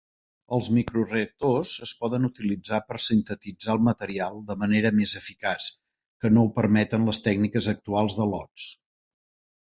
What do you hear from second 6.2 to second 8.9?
que no ho permeten les tècniques actuals de lots.